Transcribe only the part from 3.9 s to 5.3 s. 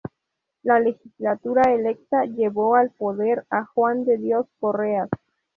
de Dios Correas.